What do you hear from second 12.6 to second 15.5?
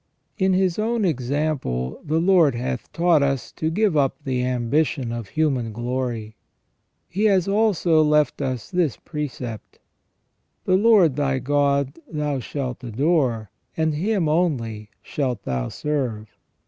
adore, and Him only shalt